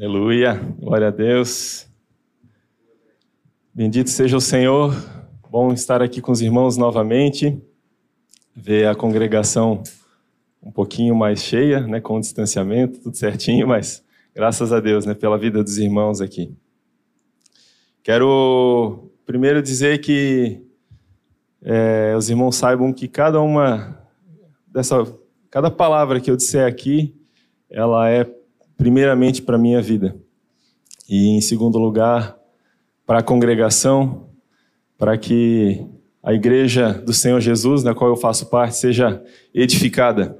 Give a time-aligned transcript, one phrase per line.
[0.00, 1.90] Aleluia, glória a Deus.
[3.74, 4.94] Bendito seja o Senhor.
[5.50, 7.60] Bom estar aqui com os irmãos novamente.
[8.54, 9.82] Ver a congregação
[10.62, 15.14] um pouquinho mais cheia, né, com o distanciamento, tudo certinho, mas graças a Deus, né,
[15.14, 16.56] pela vida dos irmãos aqui.
[18.00, 20.62] Quero primeiro dizer que
[21.60, 24.00] é, os irmãos saibam que cada uma
[24.64, 25.04] dessa,
[25.50, 27.16] cada palavra que eu disser aqui,
[27.68, 28.37] ela é
[28.78, 30.16] primeiramente para a minha vida.
[31.06, 32.38] E, em segundo lugar,
[33.04, 34.28] para a congregação,
[34.96, 35.84] para que
[36.22, 39.22] a igreja do Senhor Jesus, na qual eu faço parte, seja
[39.52, 40.38] edificada.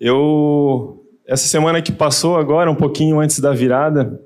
[0.00, 4.20] Eu, essa semana que passou, agora, um pouquinho antes da virada,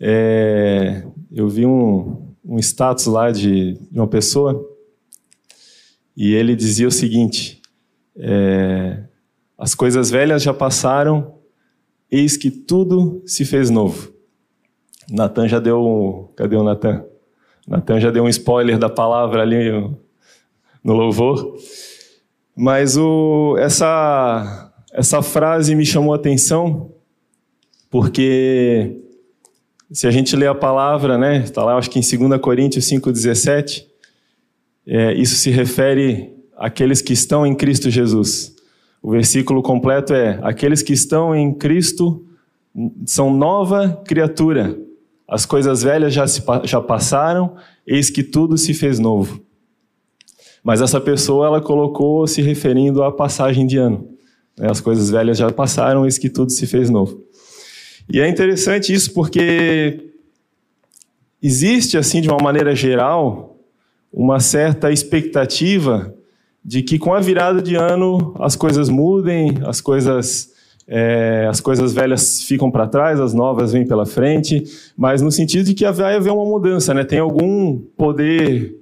[0.00, 4.68] é, eu vi um, um status lá de, de, uma pessoa
[6.16, 7.60] e ele dizia o seguinte:
[8.16, 9.03] é,
[9.64, 11.36] as coisas velhas já passaram,
[12.10, 14.12] eis que tudo se fez novo.
[15.08, 16.30] Natan já deu.
[16.36, 17.02] Cadê o Natan?
[17.66, 19.70] Natan já deu um spoiler da palavra ali
[20.84, 21.56] no louvor.
[22.54, 26.92] Mas o, essa, essa frase me chamou a atenção,
[27.90, 29.00] porque
[29.90, 33.86] se a gente lê a palavra, né, está lá, acho que em 2 Coríntios 5,17,
[34.86, 38.53] é, isso se refere àqueles que estão em Cristo Jesus.
[39.04, 42.24] O versículo completo é: Aqueles que estão em Cristo
[43.04, 44.78] são nova criatura.
[45.28, 47.54] As coisas velhas já, se, já passaram,
[47.86, 49.42] eis que tudo se fez novo.
[50.62, 54.08] Mas essa pessoa ela colocou se referindo à passagem de ano.
[54.58, 54.70] Né?
[54.70, 57.22] As coisas velhas já passaram, eis que tudo se fez novo.
[58.10, 60.12] E é interessante isso porque
[61.42, 63.58] existe, assim, de uma maneira geral,
[64.10, 66.14] uma certa expectativa
[66.64, 70.52] de que com a virada de ano as coisas mudem, as coisas
[70.86, 74.64] é, as coisas velhas ficam para trás, as novas vêm pela frente,
[74.96, 77.04] mas no sentido de que vai haver uma mudança, né?
[77.04, 78.76] Tem algum poder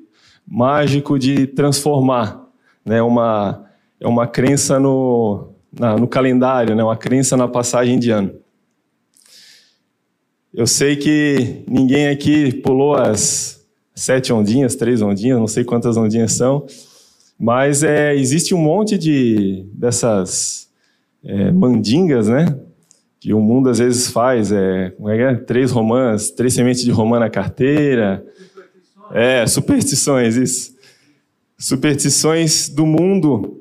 [0.47, 2.45] mágico de transformar,
[2.85, 3.03] né?
[3.03, 3.65] Uma
[4.01, 6.85] é uma crença no na, no calendário, né?
[6.85, 8.33] Uma crença na passagem de ano.
[10.53, 16.33] Eu sei que ninguém aqui pulou as sete ondinhas, três ondinhas, não sei quantas ondinhas
[16.33, 16.67] são.
[17.39, 20.69] Mas é, existe um monte de dessas
[21.25, 22.57] é, mandingas, né?
[23.21, 24.53] Que o mundo às vezes faz.
[24.53, 25.35] É, é é?
[25.35, 28.25] Três romãs, três sementes de romã na carteira.
[29.13, 30.73] É, superstições, isso.
[31.59, 33.59] Superstições do mundo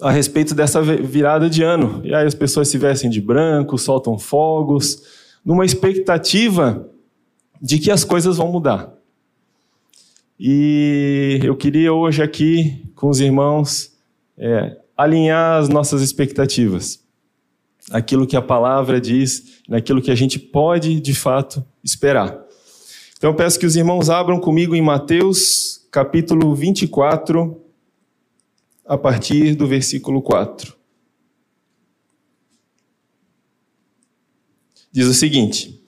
[0.00, 2.00] a respeito dessa virada de ano.
[2.04, 5.02] E aí as pessoas se vestem de branco, soltam fogos,
[5.44, 6.88] numa expectativa
[7.60, 8.95] de que as coisas vão mudar.
[10.38, 13.96] E eu queria hoje aqui, com os irmãos,
[14.36, 17.02] é, alinhar as nossas expectativas.
[17.90, 22.38] Aquilo que a palavra diz, naquilo que a gente pode, de fato, esperar.
[23.16, 27.58] Então eu peço que os irmãos abram comigo em Mateus, capítulo 24,
[28.84, 30.76] a partir do versículo 4.
[34.92, 35.82] Diz o seguinte: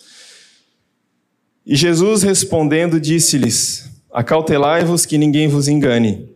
[1.66, 6.28] E Jesus respondendo disse-lhes: Acautelai-vos que ninguém vos engane.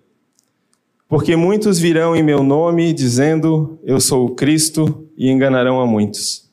[1.09, 6.51] Porque muitos virão em meu nome, dizendo: Eu sou o Cristo, e enganarão a muitos.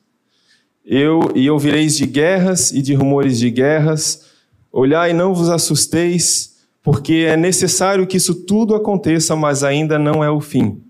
[0.85, 4.25] Eu, e ouvireis de guerras e de rumores de guerras.
[4.72, 10.30] Olhai não vos assusteis, porque é necessário que isso tudo aconteça, mas ainda não é
[10.30, 10.81] o fim.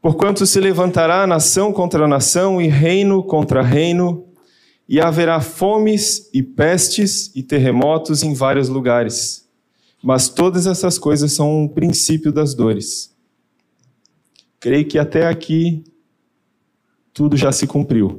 [0.00, 4.27] Porquanto se levantará nação contra nação e reino contra reino,
[4.88, 9.46] e haverá fomes e pestes e terremotos em vários lugares.
[10.02, 13.14] Mas todas essas coisas são um princípio das dores.
[14.58, 15.84] Creio que até aqui
[17.12, 18.16] tudo já se cumpriu.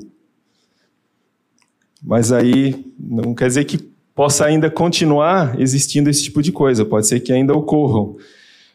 [2.01, 3.77] Mas aí não quer dizer que
[4.13, 8.17] possa ainda continuar existindo esse tipo de coisa, pode ser que ainda ocorram.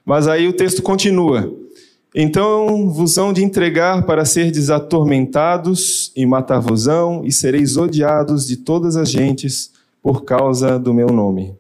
[0.05, 1.55] Mas aí o texto continua.
[2.15, 8.95] Então vos hão de entregar para ser desatormentados e matar-vos-ão, e sereis odiados de todas
[8.97, 11.57] as gentes por causa do meu nome.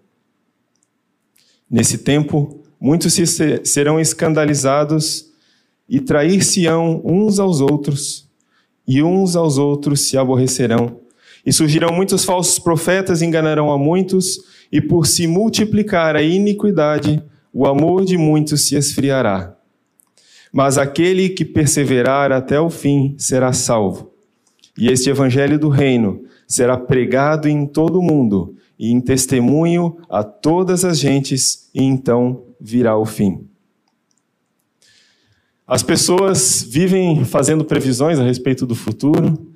[1.68, 3.18] Nesse tempo, muitos
[3.64, 5.26] serão escandalizados
[5.88, 8.28] e trair-se-ão uns aos outros,
[8.86, 11.00] e uns aos outros se aborrecerão.
[11.44, 14.38] E surgirão muitos falsos profetas, enganarão a muitos,
[14.70, 17.22] e por se multiplicar a iniquidade,
[17.52, 19.53] o amor de muitos se esfriará.
[20.54, 24.12] Mas aquele que perseverar até o fim será salvo.
[24.78, 30.22] E este evangelho do reino será pregado em todo o mundo e em testemunho a
[30.22, 33.48] todas as gentes, e então virá o fim.
[35.66, 39.50] As pessoas vivem fazendo previsões a respeito do futuro,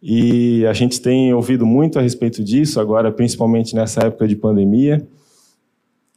[0.00, 5.04] e a gente tem ouvido muito a respeito disso, agora principalmente nessa época de pandemia.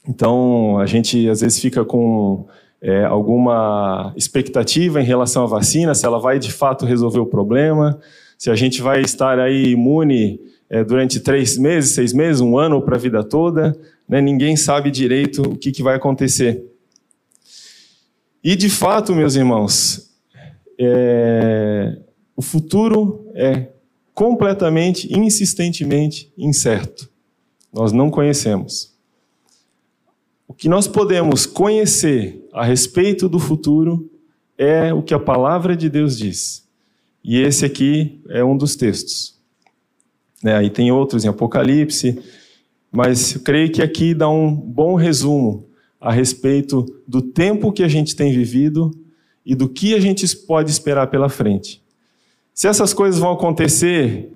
[0.08, 2.46] Então, a gente às vezes fica com
[2.82, 8.00] é, alguma expectativa em relação à vacina, se ela vai de fato resolver o problema,
[8.38, 12.78] se a gente vai estar aí imune é, durante três meses, seis meses, um ano
[12.78, 13.78] ou para a vida toda.
[14.10, 14.20] Né?
[14.20, 16.66] Ninguém sabe direito o que, que vai acontecer.
[18.44, 20.10] E de fato, meus irmãos,
[20.80, 21.98] é,
[22.36, 23.68] o futuro é
[24.14, 27.10] completamente, insistentemente incerto.
[27.72, 28.91] Nós não conhecemos.
[30.62, 34.08] Que nós podemos conhecer a respeito do futuro
[34.56, 36.70] é o que a palavra de Deus diz.
[37.24, 39.42] E esse aqui é um dos textos.
[40.44, 42.22] Né, aí tem outros em Apocalipse,
[42.92, 45.68] mas eu creio que aqui dá um bom resumo
[46.00, 48.92] a respeito do tempo que a gente tem vivido
[49.44, 51.82] e do que a gente pode esperar pela frente.
[52.54, 54.32] Se essas coisas vão acontecer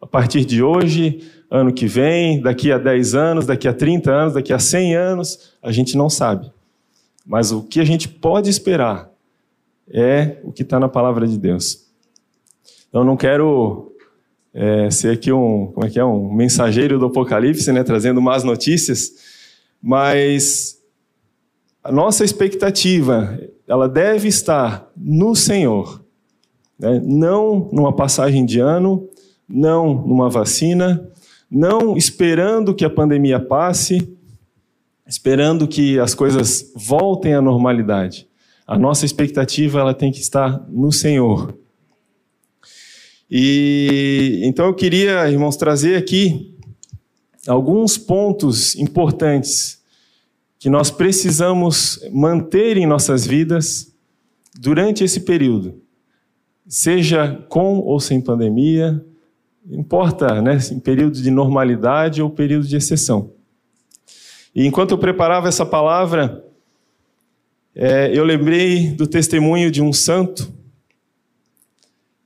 [0.00, 4.34] a partir de hoje, ano que vem, daqui a 10 anos, daqui a 30 anos,
[4.34, 6.50] daqui a 100 anos, a gente não sabe.
[7.26, 9.10] Mas o que a gente pode esperar
[9.90, 11.86] é o que está na palavra de Deus.
[12.88, 13.92] Então, não quero
[14.54, 18.44] é, ser aqui um, como é que é, um mensageiro do Apocalipse, né, trazendo más
[18.44, 19.12] notícias,
[19.80, 20.78] mas
[21.82, 26.02] a nossa expectativa, ela deve estar no Senhor,
[26.78, 27.00] né?
[27.04, 29.08] não numa passagem de ano,
[29.48, 31.08] não numa vacina,
[31.50, 34.16] não esperando que a pandemia passe,
[35.06, 38.28] esperando que as coisas voltem à normalidade.
[38.66, 41.56] A nossa expectativa ela tem que estar no Senhor.
[43.30, 46.54] E então eu queria, irmãos, trazer aqui
[47.46, 49.80] alguns pontos importantes
[50.58, 53.92] que nós precisamos manter em nossas vidas
[54.58, 55.80] durante esse período
[56.68, 59.02] seja com ou sem pandemia,
[59.66, 63.32] importa, né, em período de normalidade ou período de exceção.
[64.54, 66.44] E enquanto eu preparava essa palavra,
[67.74, 70.52] é, eu lembrei do testemunho de um santo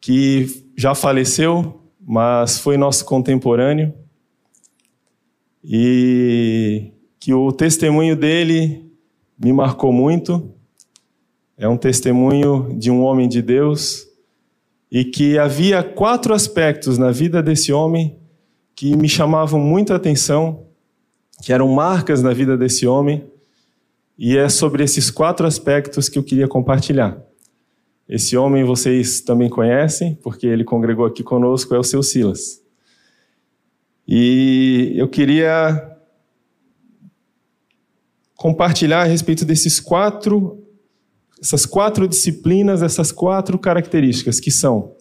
[0.00, 3.94] que já faleceu, mas foi nosso contemporâneo,
[5.64, 6.90] e
[7.20, 8.90] que o testemunho dele
[9.38, 10.52] me marcou muito.
[11.56, 14.08] É um testemunho de um homem de Deus
[14.93, 18.19] e que havia quatro aspectos na vida desse homem
[18.77, 20.67] que me chamavam muita atenção,
[21.43, 23.25] que eram marcas na vida desse homem,
[24.19, 27.19] e é sobre esses quatro aspectos que eu queria compartilhar.
[28.06, 32.61] Esse homem vocês também conhecem, porque ele congregou aqui conosco, é o seu Silas.
[34.06, 35.91] E eu queria
[38.37, 40.62] compartilhar a respeito desses quatro
[41.43, 44.94] essas quatro disciplinas, essas quatro características que são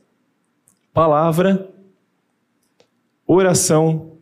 [0.91, 1.69] palavra,
[3.27, 4.13] oração,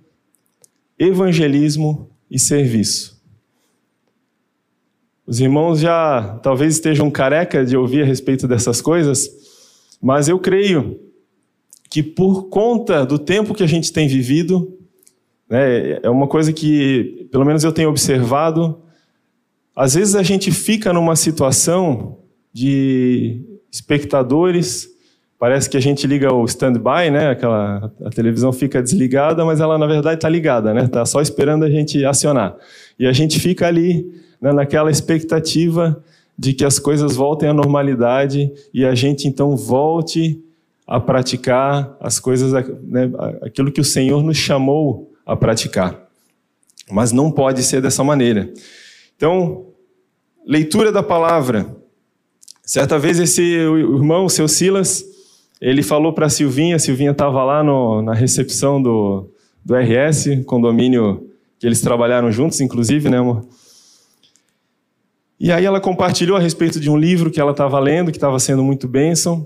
[1.00, 3.18] evangelismo e serviço.
[5.26, 9.30] Os irmãos já talvez estejam careca de ouvir a respeito dessas coisas,
[10.02, 11.00] mas eu creio
[11.90, 14.78] que por conta do tempo que a gente tem vivido,
[15.50, 18.82] né, é uma coisa que, pelo menos eu tenho observado,
[19.76, 22.18] às vezes a gente fica numa situação
[22.54, 24.90] de espectadores,
[25.38, 27.30] parece que a gente liga o stand-by, né?
[27.30, 30.84] Aquela, a televisão fica desligada, mas ela na verdade está ligada, né?
[30.86, 32.56] Está só esperando a gente acionar.
[33.00, 34.06] E a gente fica ali
[34.42, 36.04] né, naquela expectativa
[36.38, 40.42] de que as coisas voltem à normalidade e a gente então volte
[40.88, 43.12] a praticar as coisas, né,
[43.42, 46.08] aquilo que o Senhor nos chamou a praticar.
[46.90, 48.52] Mas não pode ser dessa maneira.
[49.20, 49.66] Então,
[50.48, 51.76] leitura da palavra.
[52.64, 55.04] Certa vez esse irmão, o seu Silas,
[55.60, 59.30] ele falou para a Silvinha, a Silvinha estava lá no, na recepção do,
[59.66, 63.46] do RS, condomínio que eles trabalharam juntos, inclusive, né, amor?
[65.38, 68.40] E aí ela compartilhou a respeito de um livro que ela estava lendo, que estava
[68.40, 69.46] sendo muito bênção.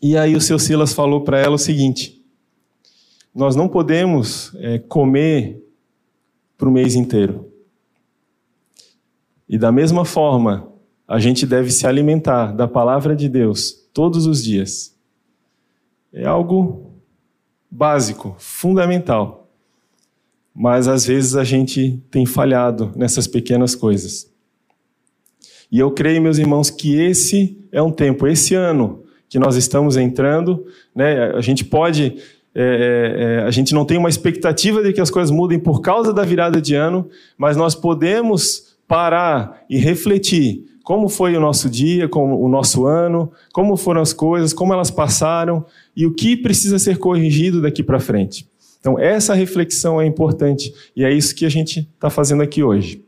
[0.00, 2.18] E aí o seu Silas falou para ela o seguinte:
[3.34, 5.62] nós não podemos é, comer
[6.56, 7.52] para o mês inteiro.
[9.48, 10.68] E da mesma forma,
[11.06, 14.94] a gente deve se alimentar da palavra de Deus todos os dias.
[16.12, 16.92] É algo
[17.70, 19.48] básico, fundamental.
[20.54, 24.32] Mas às vezes a gente tem falhado nessas pequenas coisas.
[25.70, 29.96] E eu creio, meus irmãos, que esse é um tempo, esse ano que nós estamos
[29.96, 32.16] entrando, né, a gente pode
[32.54, 35.80] é, é, é, a gente não tem uma expectativa de que as coisas mudem por
[35.80, 41.70] causa da virada de ano, mas nós podemos parar e refletir como foi o nosso
[41.70, 45.64] dia, como o nosso ano, como foram as coisas, como elas passaram
[45.96, 48.46] e o que precisa ser corrigido daqui para frente.
[48.78, 53.02] Então, essa reflexão é importante e é isso que a gente está fazendo aqui hoje.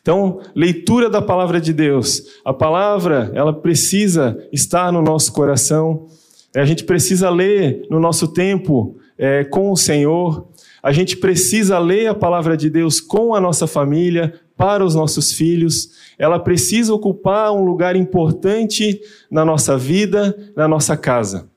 [0.00, 2.22] Então, leitura da palavra de Deus.
[2.44, 6.06] A palavra, ela precisa estar no nosso coração.
[6.54, 10.46] A gente precisa ler no nosso tempo é, com o Senhor.
[10.80, 15.32] A gente precisa ler a palavra de Deus com a nossa família, para os nossos
[15.32, 15.90] filhos.
[16.18, 21.48] Ela precisa ocupar um lugar importante na nossa vida, na nossa casa.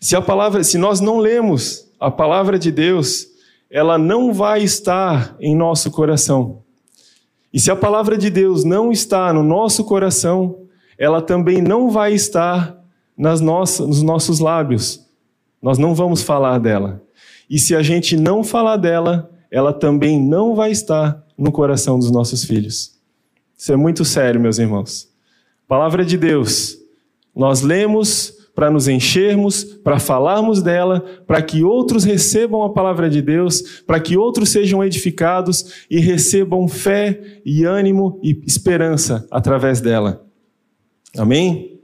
[0.00, 3.26] Se a palavra, se nós não lemos a palavra de Deus,
[3.70, 6.62] ela não vai estar em nosso coração.
[7.52, 10.66] E se a palavra de Deus não está no nosso coração,
[10.98, 12.76] ela também não vai estar
[13.16, 15.04] nas nossas, nos nossos lábios.
[15.60, 17.02] Nós não vamos falar dela.
[17.48, 22.10] E se a gente não falar dela, ela também não vai estar no coração dos
[22.10, 22.94] nossos filhos.
[23.56, 25.10] Isso é muito sério, meus irmãos.
[25.66, 26.76] Palavra de Deus.
[27.34, 33.22] Nós lemos para nos enchermos, para falarmos dela, para que outros recebam a palavra de
[33.22, 40.22] Deus, para que outros sejam edificados e recebam fé e ânimo e esperança através dela.
[41.16, 41.80] Amém?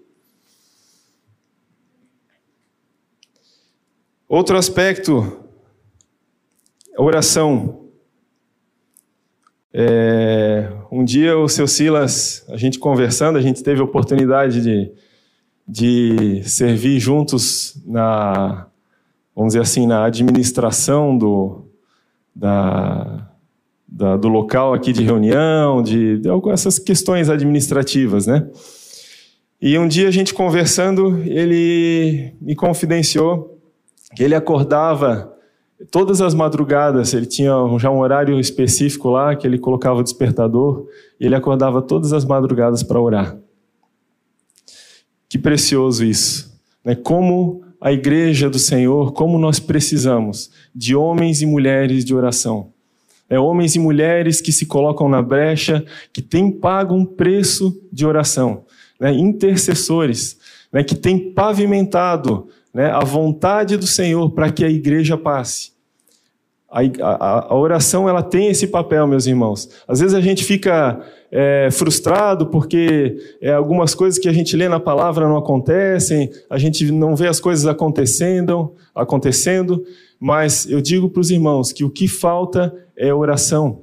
[4.28, 5.40] Outro aspecto,
[6.98, 7.80] oração.
[9.72, 14.92] É, um dia o seu Silas, a gente conversando, a gente teve a oportunidade de,
[15.66, 18.66] de servir juntos na,
[19.34, 21.64] vamos dizer assim, na administração do,
[22.34, 23.28] da,
[23.88, 28.46] da, do local aqui de reunião, de, de essas questões administrativas, né?
[29.60, 33.58] E um dia a gente conversando, ele me confidenciou
[34.14, 35.31] que ele acordava
[35.90, 40.86] todas as madrugadas, ele tinha já um horário específico lá, que ele colocava o despertador,
[41.18, 43.36] e ele acordava todas as madrugadas para orar.
[45.28, 46.52] Que precioso isso.
[46.84, 46.94] Né?
[46.94, 52.70] Como a igreja do Senhor, como nós precisamos de homens e mulheres de oração.
[53.28, 58.06] É, homens e mulheres que se colocam na brecha, que têm pago um preço de
[58.06, 58.64] oração.
[59.00, 59.12] Né?
[59.12, 60.38] Intercessores,
[60.70, 60.84] né?
[60.84, 65.71] que têm pavimentado né, a vontade do Senhor para que a igreja passe.
[66.72, 69.68] A, a, a, oração ela tem esse papel, meus irmãos.
[69.86, 74.70] Às vezes a gente fica é, frustrado porque é, algumas coisas que a gente lê
[74.70, 79.84] na palavra não acontecem, a gente não vê as coisas acontecendo, acontecendo.
[80.18, 83.82] Mas eu digo para os irmãos que o que falta é oração.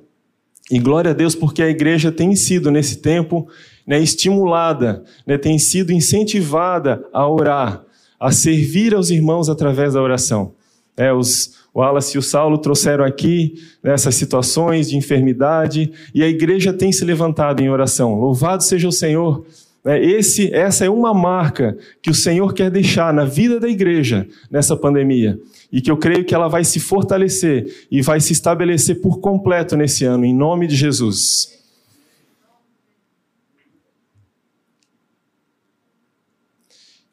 [0.72, 3.48] E glória a Deus porque a igreja tem sido nesse tempo
[3.86, 7.84] né, estimulada, né, tem sido incentivada a orar,
[8.19, 10.53] a servir aos irmãos através da oração.
[10.98, 16.27] É, os, o Wallace e o Saulo trouxeram aqui nessas situações de enfermidade e a
[16.27, 18.15] igreja tem se levantado em oração.
[18.15, 19.45] Louvado seja o Senhor.
[19.85, 24.27] É, esse, essa é uma marca que o Senhor quer deixar na vida da igreja
[24.51, 25.39] nessa pandemia
[25.71, 29.77] e que eu creio que ela vai se fortalecer e vai se estabelecer por completo
[29.77, 31.57] nesse ano, em nome de Jesus.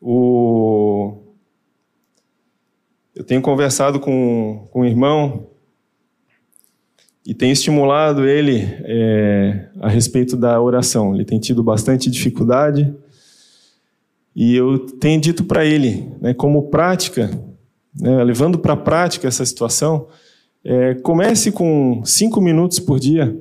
[0.00, 0.85] O
[3.16, 5.46] eu tenho conversado com, com um irmão
[7.24, 11.14] e tenho estimulado ele é, a respeito da oração.
[11.14, 12.94] Ele tem tido bastante dificuldade
[14.34, 17.30] e eu tenho dito para ele, né, como prática,
[17.98, 20.08] né, levando para a prática essa situação,
[20.62, 23.34] é, comece com cinco minutos por dia,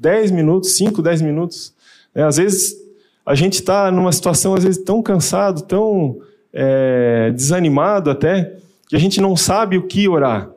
[0.00, 1.72] dez minutos, cinco, dez minutos.
[2.12, 2.74] É, às vezes
[3.24, 6.18] a gente está numa situação às vezes tão cansado, tão
[6.52, 8.58] é, desanimado até,
[8.90, 10.50] que a gente não sabe o que orar.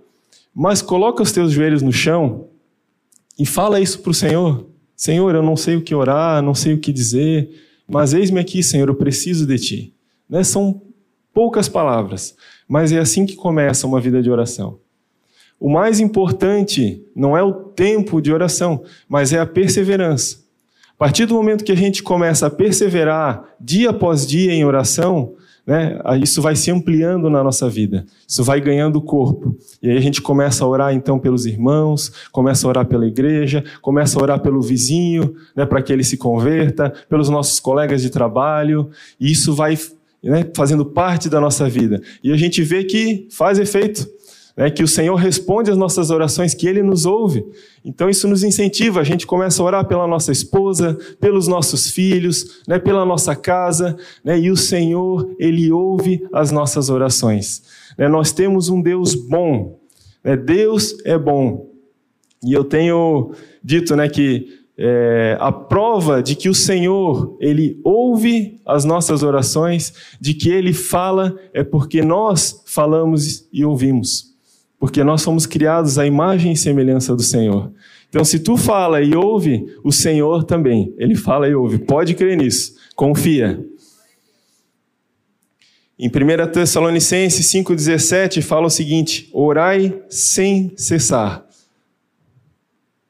[0.55, 2.47] Mas coloca os teus joelhos no chão
[3.37, 4.65] e fala isso para o Senhor.
[4.95, 7.51] Senhor, eu não sei o que orar, não sei o que dizer,
[7.87, 9.93] mas eis-me aqui, Senhor, eu preciso de Ti.
[10.27, 10.43] Né?
[10.43, 10.81] São
[11.31, 12.35] poucas palavras,
[12.67, 14.79] mas é assim que começa uma vida de oração.
[15.59, 20.43] O mais importante não é o tempo de oração, mas é a perseverança.
[20.95, 25.35] A partir do momento que a gente começa a perseverar dia após dia em oração,
[25.65, 29.55] né, isso vai se ampliando na nossa vida, isso vai ganhando corpo.
[29.81, 33.63] E aí a gente começa a orar então pelos irmãos, começa a orar pela igreja,
[33.81, 38.09] começa a orar pelo vizinho, né, para que ele se converta, pelos nossos colegas de
[38.09, 38.89] trabalho,
[39.19, 39.77] e isso vai
[40.21, 42.01] né, fazendo parte da nossa vida.
[42.23, 44.07] E a gente vê que faz efeito
[44.55, 47.43] né, que o Senhor responde às nossas orações, que Ele nos ouve.
[47.83, 52.61] Então isso nos incentiva, a gente começa a orar pela nossa esposa, pelos nossos filhos,
[52.67, 57.63] né, pela nossa casa, né, e o Senhor, Ele ouve as nossas orações.
[57.97, 59.79] Né, nós temos um Deus bom,
[60.23, 61.69] né, Deus é bom.
[62.45, 63.31] E eu tenho
[63.63, 69.93] dito né, que é, a prova de que o Senhor, Ele ouve as nossas orações,
[70.19, 74.32] de que Ele fala, é porque nós falamos e ouvimos.
[74.83, 77.71] Porque nós somos criados à imagem e semelhança do Senhor.
[78.09, 81.77] Então, se tu fala e ouve, o Senhor também, Ele fala e ouve.
[81.77, 82.75] Pode crer nisso.
[82.93, 83.65] Confia.
[85.97, 91.45] Em 1 Tessalonicenses 5,17 fala o seguinte: orai sem cessar.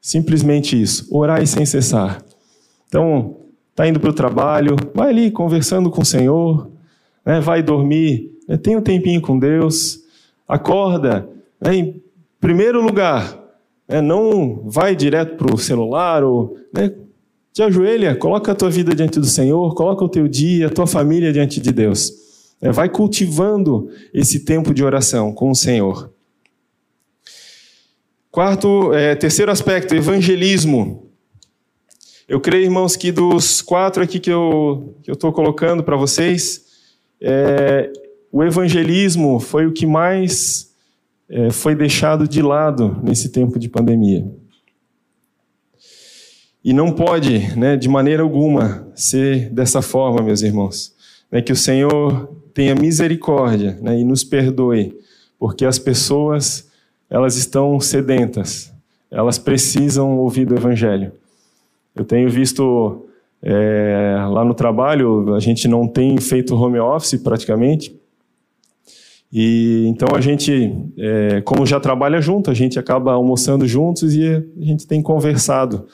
[0.00, 2.24] Simplesmente isso, orai sem cessar.
[2.86, 3.40] Então,
[3.70, 6.70] está indo para o trabalho, vai ali conversando com o Senhor,
[7.26, 10.04] né, vai dormir, né, tem um tempinho com Deus,
[10.46, 11.33] acorda.
[11.66, 12.02] Em
[12.40, 13.38] primeiro lugar,
[13.88, 16.92] né, não vai direto para o celular, ou, né,
[17.52, 20.86] te ajoelha, coloca a tua vida diante do Senhor, coloca o teu dia, a tua
[20.86, 22.12] família diante de Deus.
[22.60, 26.12] Né, vai cultivando esse tempo de oração com o Senhor.
[28.30, 31.08] Quarto, é, terceiro aspecto, evangelismo.
[32.26, 36.64] Eu creio, irmãos, que dos quatro aqui que eu estou colocando para vocês,
[37.20, 37.92] é,
[38.32, 40.73] o evangelismo foi o que mais
[41.28, 44.26] é, foi deixado de lado nesse tempo de pandemia.
[46.64, 50.94] E não pode, né, de maneira alguma, ser dessa forma, meus irmãos.
[51.30, 54.96] Né, que o Senhor tenha misericórdia né, e nos perdoe,
[55.38, 56.70] porque as pessoas
[57.10, 58.72] elas estão sedentas,
[59.10, 61.12] elas precisam ouvir do Evangelho.
[61.94, 63.06] Eu tenho visto
[63.42, 67.94] é, lá no trabalho, a gente não tem feito home office praticamente,
[69.34, 74.24] e então a gente, é, como já trabalha junto, a gente acaba almoçando juntos e
[74.24, 75.86] a gente tem conversado.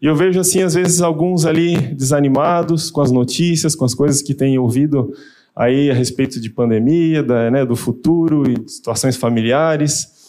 [0.00, 4.20] E eu vejo assim, às vezes, alguns ali desanimados com as notícias, com as coisas
[4.20, 5.12] que têm ouvido
[5.54, 10.20] aí a respeito de pandemia, da, né, do futuro e situações familiares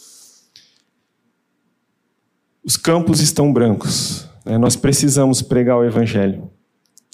[2.63, 4.27] os campos estão brancos.
[4.45, 4.57] Né?
[4.57, 6.49] Nós precisamos pregar o Evangelho.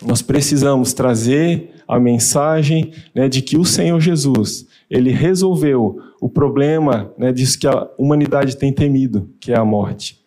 [0.02, 7.12] Nós precisamos trazer a mensagem né, de que o Senhor Jesus ele resolveu o problema
[7.18, 10.24] né, disso que a humanidade tem temido, que é a morte.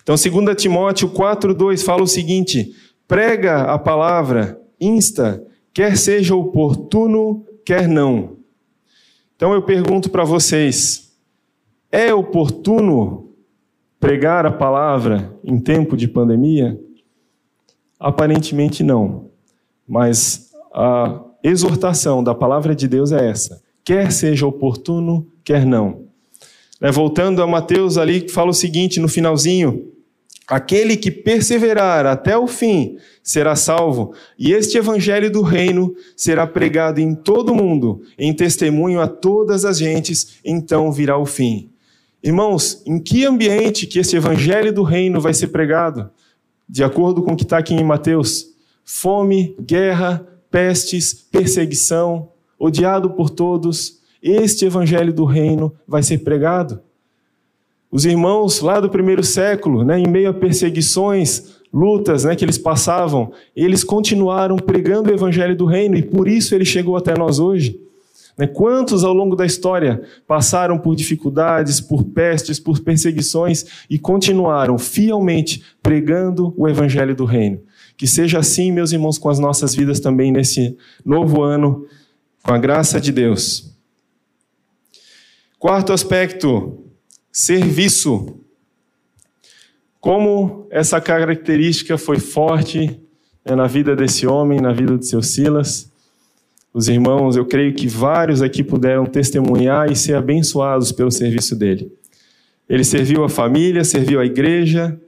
[0.00, 2.72] Então, 2 Timóteo 4,2 fala o seguinte:
[3.08, 8.36] prega a palavra, insta, quer seja oportuno, quer não.
[9.34, 11.16] Então eu pergunto para vocês:
[11.90, 13.32] é oportuno
[13.98, 16.80] pregar a palavra em tempo de pandemia?
[17.98, 19.31] Aparentemente não.
[19.88, 26.04] Mas a exortação da palavra de Deus é essa: quer seja oportuno, quer não.
[26.80, 29.92] Né, voltando a Mateus ali, que fala o seguinte no finalzinho:
[30.48, 37.00] Aquele que perseverar até o fim será salvo, e este evangelho do reino será pregado
[37.00, 41.70] em todo o mundo, em testemunho a todas as gentes, então virá o fim.
[42.22, 46.10] Irmãos, em que ambiente que esse evangelho do reino vai ser pregado?
[46.68, 48.51] De acordo com o que está aqui em Mateus:
[48.84, 54.00] fome, guerra, pestes, perseguição, odiado por todos.
[54.22, 56.80] Este evangelho do reino vai ser pregado.
[57.90, 62.58] Os irmãos lá do primeiro século, né, em meio a perseguições, lutas né, que eles
[62.58, 67.38] passavam, eles continuaram pregando o evangelho do reino e por isso ele chegou até nós
[67.38, 67.80] hoje.
[68.36, 68.46] Né?
[68.46, 75.62] Quantos ao longo da história passaram por dificuldades, por pestes, por perseguições e continuaram fielmente
[75.82, 77.60] pregando o evangelho do reino?
[77.96, 81.86] Que seja assim, meus irmãos, com as nossas vidas também nesse novo ano,
[82.42, 83.72] com a graça de Deus.
[85.58, 86.84] Quarto aspecto,
[87.30, 88.38] serviço.
[90.00, 93.00] Como essa característica foi forte
[93.44, 95.92] né, na vida desse homem, na vida de seu Silas
[96.74, 101.92] os irmãos, eu creio que vários aqui puderam testemunhar e ser abençoados pelo serviço dele.
[102.66, 104.98] Ele serviu a família, serviu a igreja,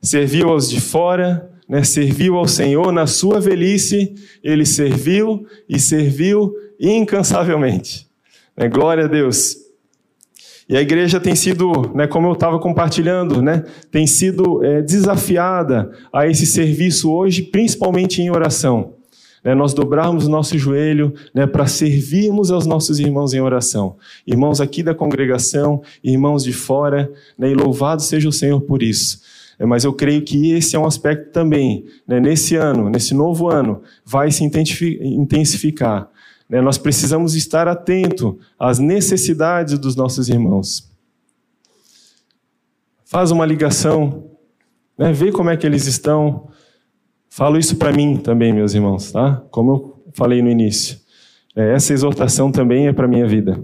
[0.00, 6.54] serviu aos de fora, né, serviu ao Senhor na sua velhice, ele serviu e serviu
[6.80, 8.08] incansavelmente.
[8.56, 9.56] Né, glória a Deus.
[10.68, 15.90] E a igreja tem sido, né, como eu estava compartilhando, né, tem sido é, desafiada
[16.12, 18.98] a esse serviço hoje, principalmente em oração
[19.48, 23.96] né, nós dobrarmos o nosso joelho né, para servirmos aos nossos irmãos em oração.
[24.26, 29.20] Irmãos aqui da congregação, irmãos de fora, né, e louvado seja o Senhor por isso.
[29.58, 33.48] É, mas eu creio que esse é um aspecto também, né, nesse ano, nesse novo
[33.48, 36.08] ano, vai se intensificar.
[36.48, 40.88] Né, nós precisamos estar atento às necessidades dos nossos irmãos.
[43.04, 44.30] Faz uma ligação,
[44.96, 46.48] né, vê como é que eles estão,
[47.38, 49.42] Falo isso para mim também, meus irmãos, tá?
[49.50, 50.98] Como eu falei no início.
[51.54, 53.62] É, essa exortação também é para minha vida.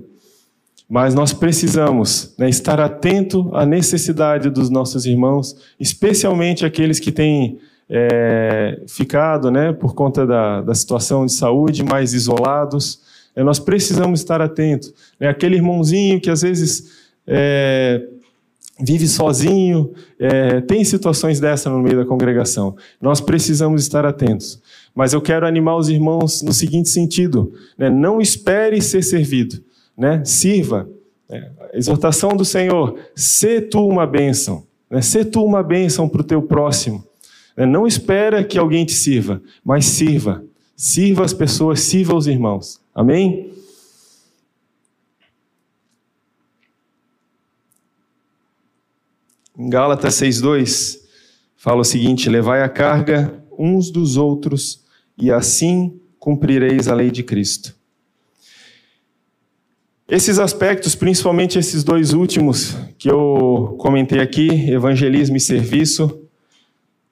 [0.88, 7.58] Mas nós precisamos né, estar atento à necessidade dos nossos irmãos, especialmente aqueles que têm
[7.88, 13.00] é, ficado, né, por conta da, da situação de saúde, mais isolados.
[13.34, 14.92] É, nós precisamos estar atentos.
[15.18, 16.90] Né, aquele irmãozinho que às vezes
[17.26, 18.06] é,
[18.80, 22.76] vive sozinho, é, tem situações dessa no meio da congregação.
[23.00, 24.60] Nós precisamos estar atentos.
[24.94, 29.62] Mas eu quero animar os irmãos no seguinte sentido: né, não espere ser servido,
[29.96, 30.88] né, sirva.
[31.28, 36.20] É, a exortação do Senhor: sê tu uma bênção, né, sê tu uma bênção para
[36.20, 37.04] o teu próximo.
[37.56, 40.44] Né, não espera que alguém te sirva, mas sirva.
[40.76, 42.80] Sirva as pessoas, sirva os irmãos.
[42.94, 43.52] Amém?
[49.56, 50.98] Em Gálatas 6,2
[51.56, 54.84] fala o seguinte: Levai a carga uns dos outros,
[55.16, 57.74] e assim cumprireis a lei de Cristo.
[60.06, 66.20] Esses aspectos, principalmente esses dois últimos que eu comentei aqui, evangelismo e serviço,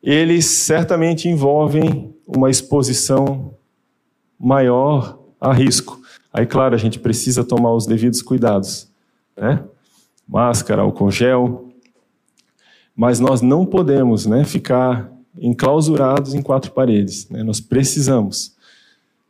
[0.02, 3.54] eles certamente envolvem uma exposição
[4.38, 6.02] maior a risco.
[6.30, 8.90] Aí, claro, a gente precisa tomar os devidos cuidados,
[9.34, 9.64] né?
[10.28, 11.72] Máscara, álcool gel,
[12.94, 17.28] mas nós não podemos né, ficar enclausurados em quatro paredes.
[17.28, 17.42] Né?
[17.42, 18.54] Nós precisamos,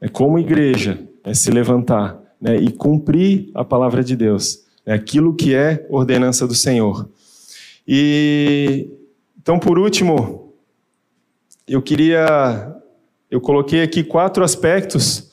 [0.01, 5.35] né, como igreja, né, se levantar né, e cumprir a palavra de Deus, né, aquilo
[5.35, 7.09] que é ordenança do Senhor.
[7.87, 8.91] E
[9.43, 10.55] então, por último,
[11.67, 12.77] eu queria,
[13.29, 15.33] eu coloquei aqui quatro aspectos,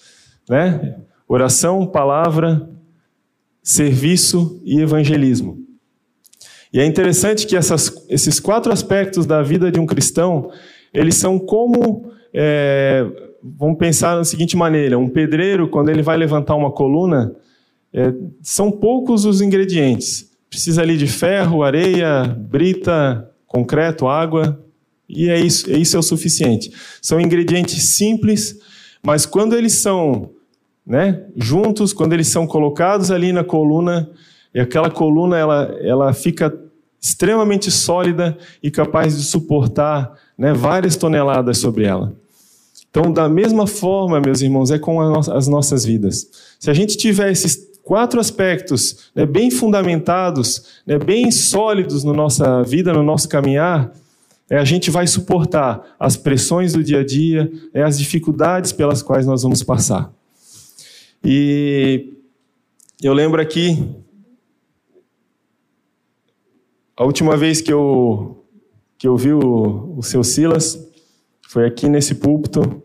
[0.49, 0.95] né?
[1.27, 2.67] Oração, palavra,
[3.61, 5.59] serviço e evangelismo.
[6.73, 10.51] E é interessante que essas, esses quatro aspectos da vida de um cristão,
[10.91, 13.05] eles são como, é,
[13.43, 17.35] vamos pensar da seguinte maneira, um pedreiro, quando ele vai levantar uma coluna,
[17.93, 20.29] é, são poucos os ingredientes.
[20.49, 24.59] Precisa ali de ferro, areia, brita, concreto, água,
[25.07, 26.71] e é isso, isso é o suficiente.
[27.01, 28.59] São ingredientes simples,
[29.03, 30.31] mas quando eles são
[30.85, 34.09] né, juntos, quando eles são colocados ali na coluna,
[34.53, 36.55] e aquela coluna ela, ela fica
[37.01, 42.13] extremamente sólida e capaz de suportar né, várias toneladas sobre ela.
[42.89, 46.27] Então, da mesma forma, meus irmãos, é com as nossas vidas.
[46.59, 52.63] Se a gente tiver esses quatro aspectos né, bem fundamentados, né, bem sólidos na nossa
[52.63, 53.93] vida, no nosso caminhar,
[54.49, 59.03] é, a gente vai suportar as pressões do dia a dia, é, as dificuldades pelas
[59.03, 60.11] quais nós vamos passar.
[61.23, 62.13] E
[63.01, 63.87] eu lembro aqui
[66.97, 68.43] a última vez que eu,
[68.97, 70.88] que eu vi o, o seu Silas
[71.49, 72.83] foi aqui nesse púlpito.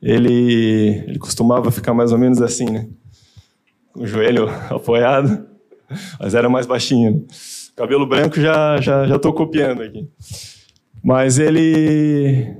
[0.00, 2.86] Ele, ele costumava ficar mais ou menos assim, né?
[3.94, 5.46] Com o joelho apoiado,
[6.20, 7.12] mas era mais baixinho.
[7.12, 7.20] Né?
[7.74, 10.06] Cabelo branco já já já estou copiando aqui.
[11.02, 12.54] Mas ele,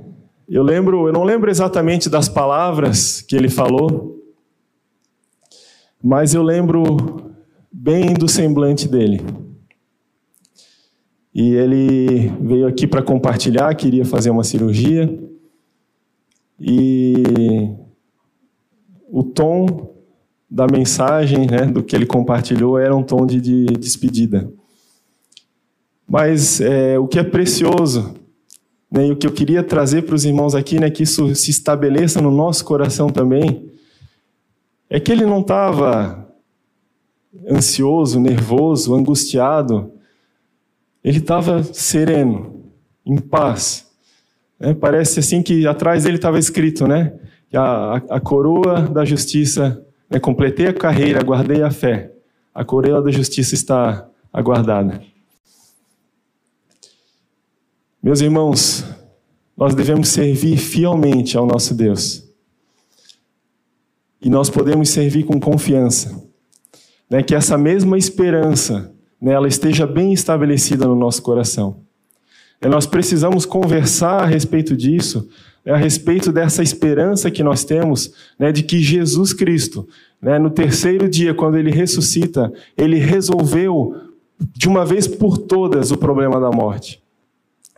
[0.49, 4.19] eu lembro, eu não lembro exatamente das palavras que ele falou,
[6.03, 7.35] mas eu lembro
[7.71, 9.42] bem do semblante dele.
[11.33, 15.19] E ele veio aqui para compartilhar, queria fazer uma cirurgia.
[16.59, 17.73] E
[19.09, 19.95] o tom
[20.49, 24.51] da mensagem, né, do que ele compartilhou, era um tom de, de despedida.
[26.07, 28.13] Mas é, o que é precioso,
[28.91, 31.49] né, e o que eu queria trazer para os irmãos aqui, né, que isso se
[31.49, 33.71] estabeleça no nosso coração também,
[34.87, 36.31] é que ele não estava
[37.49, 39.91] ansioso, nervoso, angustiado
[41.03, 42.63] ele estava sereno,
[43.05, 43.91] em paz.
[44.59, 47.13] É, parece assim que atrás dele estava escrito, né?
[47.49, 50.19] Que a, a, coroa da justiça, né?
[50.19, 52.11] completei a carreira, guardei a fé.
[52.55, 55.03] A coroa da justiça está aguardada.
[58.01, 58.85] Meus irmãos,
[59.55, 62.23] nós devemos servir fielmente ao nosso Deus.
[64.21, 66.23] E nós podemos servir com confiança.
[67.09, 67.21] Né?
[67.21, 71.77] Que essa mesma esperança né, ela esteja bem estabelecida no nosso coração.
[72.61, 75.29] E nós precisamos conversar a respeito disso,
[75.65, 79.87] né, a respeito dessa esperança que nós temos né, de que Jesus Cristo,
[80.21, 83.95] né, no terceiro dia, quando ele ressuscita, ele resolveu
[84.37, 87.01] de uma vez por todas o problema da morte.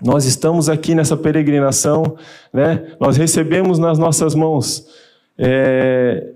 [0.01, 2.17] Nós estamos aqui nessa peregrinação,
[2.51, 4.87] né, nós recebemos nas nossas mãos
[5.37, 6.33] é,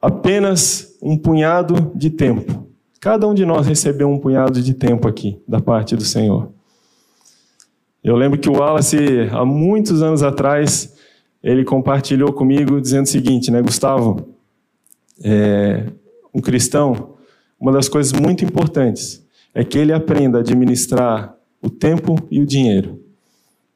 [0.00, 2.67] apenas um punhado de tempo.
[3.00, 6.50] Cada um de nós recebeu um punhado de tempo aqui da parte do Senhor.
[8.02, 10.94] Eu lembro que o Wallace, há muitos anos atrás,
[11.42, 14.34] ele compartilhou comigo dizendo o seguinte, né, Gustavo?
[15.22, 15.86] É,
[16.34, 17.14] um cristão,
[17.58, 22.46] uma das coisas muito importantes é que ele aprenda a administrar o tempo e o
[22.46, 23.00] dinheiro.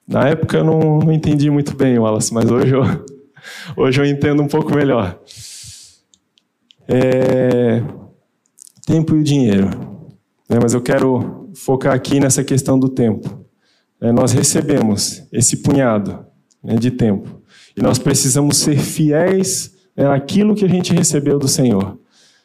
[0.07, 2.83] Na época eu não, não entendi muito bem, Wallace, mas hoje eu,
[3.77, 5.19] hoje eu entendo um pouco melhor.
[6.89, 7.83] É,
[8.93, 9.71] tempo e o dinheiro.
[10.51, 13.43] É, mas eu quero focar aqui nessa questão do tempo.
[13.99, 16.27] É, nós recebemos esse punhado
[16.63, 17.41] né, de tempo
[17.75, 21.99] e nós precisamos ser fiéis né, naquilo que a gente recebeu do Senhor.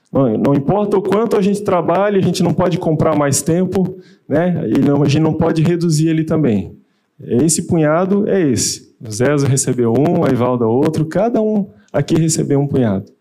[0.10, 3.98] Não, não, importa o quanto a gente trabalha, a gente não pode comprar mais tempo,
[4.26, 4.70] né?
[4.74, 6.78] E não, a gente não pode reduzir ele também.
[7.20, 8.96] Esse punhado é esse.
[9.06, 13.12] O Zezo recebeu um, a Ivalda outro, cada um aqui recebeu um punhado.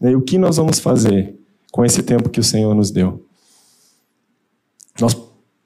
[0.00, 1.39] E o que nós vamos fazer
[1.70, 3.26] com esse tempo que o Senhor nos deu?
[5.00, 5.16] Nós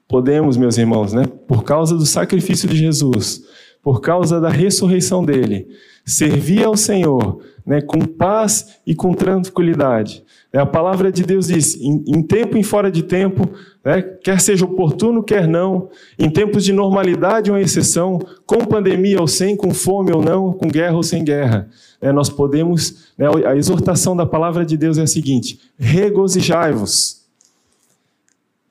[0.07, 3.43] podemos, meus irmãos, né, por causa do sacrifício de Jesus,
[3.85, 5.67] por causa da ressurreição dele,
[6.03, 10.23] servir ao Senhor né, com paz e com tranquilidade.
[10.51, 13.47] É, a palavra de Deus diz: em, em tempo e fora de tempo,
[13.83, 19.27] né, quer seja oportuno, quer não, em tempos de normalidade ou exceção, com pandemia ou
[19.27, 21.69] sem, com fome ou não, com guerra ou sem guerra.
[22.01, 27.23] É, nós podemos, né, a exortação da palavra de Deus é a seguinte: regozijai-vos.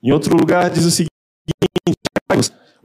[0.03, 1.14] Em outro lugar diz o seguinte: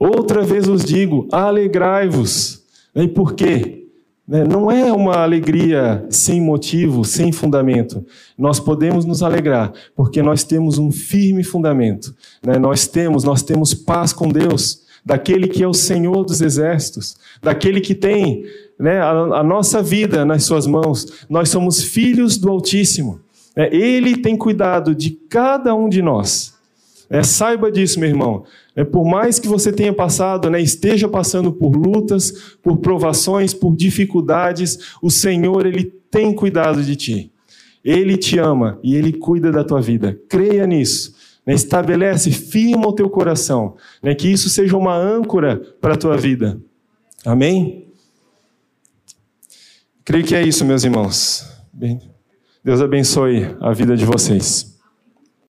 [0.00, 2.64] outra vez os digo, alegrai-vos.
[2.94, 3.80] E por quê?
[4.26, 8.06] Né, não é uma alegria sem motivo, sem fundamento.
[8.38, 12.14] Nós podemos nos alegrar porque nós temos um firme fundamento.
[12.40, 12.56] Né?
[12.56, 17.80] Nós temos, nós temos paz com Deus, daquele que é o Senhor dos exércitos, daquele
[17.80, 18.44] que tem
[18.78, 21.24] né, a, nossa vida nas suas mãos.
[21.28, 23.20] Nós somos filhos do Altíssimo.
[23.56, 23.68] Né?
[23.72, 26.54] Ele tem cuidado de cada um de nós.
[27.10, 28.44] É, saiba disso, meu irmão.
[28.76, 33.74] É, por mais que você tenha passado, né, esteja passando por lutas, por provações, por
[33.74, 37.32] dificuldades, o Senhor ele tem cuidado de ti.
[37.84, 40.16] Ele te ama e ele cuida da tua vida.
[40.28, 41.16] Creia nisso.
[41.44, 46.16] Né, estabelece, firma o teu coração, né, que isso seja uma âncora para a tua
[46.16, 46.60] vida.
[47.26, 47.88] Amém?
[50.04, 51.44] Creio que é isso, meus irmãos.
[52.62, 54.69] Deus abençoe a vida de vocês.